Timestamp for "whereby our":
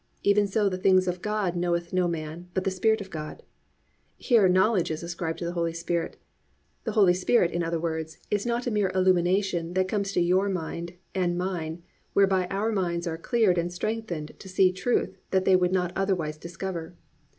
12.13-12.71